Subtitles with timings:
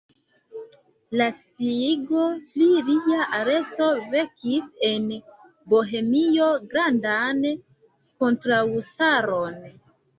[1.21, 2.23] La sciigo
[2.55, 5.07] pri lia aresto vekis en
[5.77, 7.49] Bohemio grandan
[8.25, 9.67] kontraŭstaron.